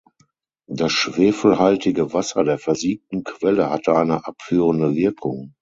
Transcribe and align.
Das 0.65 0.91
schwefelhaltige 0.93 2.11
Wasser 2.11 2.43
der 2.43 2.57
versiegten 2.57 3.23
Quelle 3.23 3.69
hatte 3.69 3.95
eine 3.95 4.25
abführende 4.25 4.95
Wirkung. 4.95 5.49